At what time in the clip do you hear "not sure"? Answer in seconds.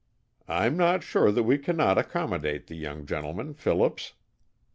0.77-1.31